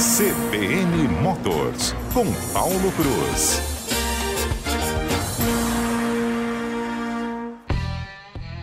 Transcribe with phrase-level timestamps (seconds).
[0.00, 3.60] CBN Motors, com Paulo Cruz.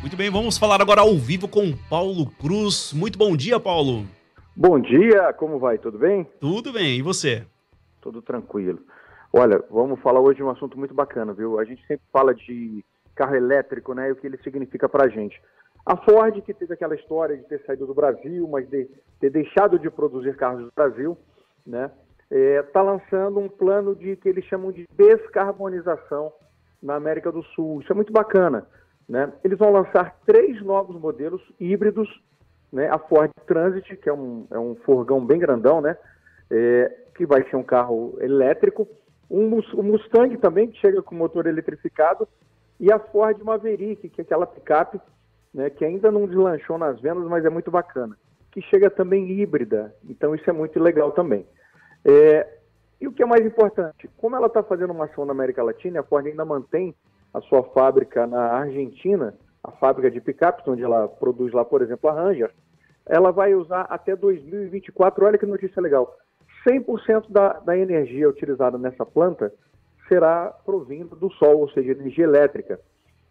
[0.02, 2.92] Muito bem, vamos falar agora ao vivo com Paulo Cruz.
[2.92, 4.08] Muito bom dia, Paulo.
[4.56, 5.78] Bom dia, como vai?
[5.78, 6.28] Tudo bem?
[6.42, 7.46] Tudo bem, e você?
[8.02, 8.80] Tudo tranquilo.
[9.32, 11.60] Olha, vamos falar hoje de um assunto muito bacana, viu?
[11.60, 12.84] A gente sempre fala de
[13.14, 15.40] carro elétrico, né, e o que ele significa para a gente.
[15.88, 18.90] A Ford, que teve aquela história de ter saído do Brasil, mas de
[19.22, 21.18] ter deixado de produzir carros no Brasil,
[21.66, 21.90] né,
[22.30, 26.34] está é, lançando um plano de que eles chamam de descarbonização
[26.84, 27.80] na América do Sul.
[27.80, 28.68] Isso é muito bacana.
[29.08, 29.32] Né?
[29.46, 32.10] Eles vão lançar três novos modelos híbridos,
[32.70, 32.90] né?
[32.90, 35.98] a Ford Transit, que é um, é um forgão bem grandão, né?
[36.52, 38.86] É, que vai ser um carro elétrico,
[39.32, 42.28] um, Mustang também, que chega com motor eletrificado,
[42.78, 45.00] e a Ford Maverick, que é aquela picape
[45.54, 48.18] né, que ainda não deslanchou nas vendas, mas é muito bacana,
[48.52, 51.46] que chega também híbrida, então isso é muito legal também.
[52.06, 52.48] É,
[53.00, 56.00] e o que é mais importante, como ela está fazendo uma ação na América Latina,
[56.00, 56.96] a Ford ainda mantém
[57.34, 62.10] a sua fábrica na Argentina, a fábrica de picapes, onde ela produz lá, por exemplo,
[62.10, 62.52] a Ranger,
[63.06, 66.18] ela vai usar até 2024, olha que notícia legal,
[66.68, 69.54] 100% da, da energia utilizada nessa planta
[70.08, 72.80] será provindo do sol, ou seja, energia elétrica.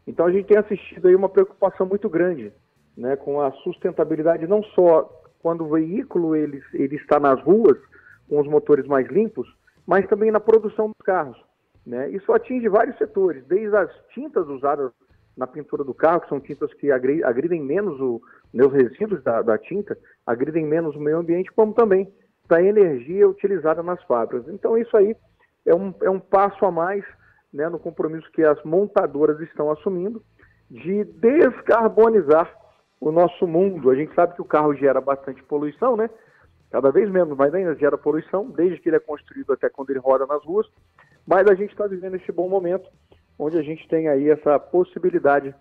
[0.07, 2.53] Então a gente tem assistido aí uma preocupação muito grande
[2.97, 5.03] né, com a sustentabilidade, não só
[5.41, 7.79] quando o veículo ele, ele está nas ruas
[8.29, 9.47] com os motores mais limpos,
[9.87, 11.37] mas também na produção dos carros.
[11.85, 12.11] Né?
[12.11, 14.91] Isso atinge vários setores, desde as tintas usadas
[15.37, 18.21] na pintura do carro, que são tintas que agridem menos o,
[18.53, 19.97] né, os resíduos da, da tinta,
[20.27, 22.11] agridem menos o meio ambiente, como também
[22.49, 24.49] da energia utilizada nas fábricas.
[24.49, 25.15] Então isso aí
[25.67, 27.05] é um, é um passo a mais
[27.57, 30.23] né, no compromisso que as montadoras estão assumindo
[30.71, 32.55] de descarbonizar
[33.01, 33.91] o nosso mundo.
[33.91, 36.11] A gente sabe que o carro gera bastante poluição, né?
[36.71, 40.01] Cada vez menos, mas ainda gera poluição, desde que ele é construído até quando ele
[40.01, 40.67] roda nas ruas.
[41.27, 42.89] Mas a gente está vivendo esse bom momento,
[43.39, 45.55] onde a gente tem aí essa possibilidade,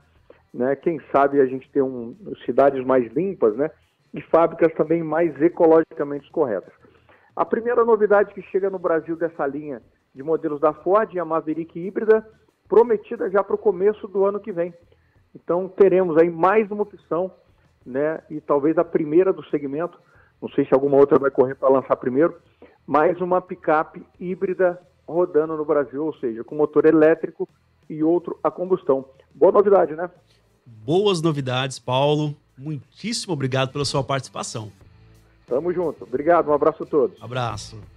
[0.54, 0.76] né?
[0.76, 3.72] Quem sabe a gente ter um, cidades mais limpas, né?
[4.14, 6.74] E fábricas também mais ecologicamente corretas.
[7.36, 9.82] A primeira novidade que chega no Brasil dessa linha
[10.16, 12.26] de modelos da Ford e a Maverick híbrida,
[12.70, 14.74] prometida já para o começo do ano que vem.
[15.36, 17.30] Então teremos aí mais uma opção,
[17.86, 18.22] né?
[18.30, 20.00] E talvez a primeira do segmento.
[20.42, 22.36] Não sei se alguma outra vai correr para lançar primeiro.
[22.88, 27.48] Mais uma picape híbrida rodando no Brasil, ou seja, com motor elétrico
[27.90, 29.06] e outro a combustão.
[29.34, 30.10] Boa novidade, né?
[30.66, 32.36] Boas novidades, Paulo.
[32.58, 34.72] Muitíssimo obrigado pela sua participação.
[35.46, 36.06] Tamo junto.
[36.06, 37.22] Obrigado, um abraço a todos.
[37.22, 37.95] Abraço.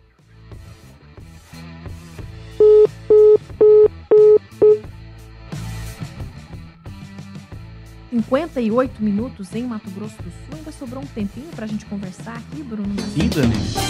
[8.23, 10.57] 58 minutos em Mato Grosso do Sul.
[10.57, 12.95] Ainda sobrou um tempinho para a gente conversar aqui, Bruno?
[13.15, 13.89] Sim, Dani.